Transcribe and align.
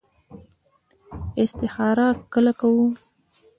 استخاره 1.41 2.07
کله 2.33 2.51
کوو؟ 2.59 2.83